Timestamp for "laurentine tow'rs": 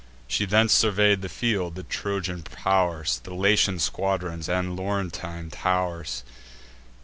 4.75-6.23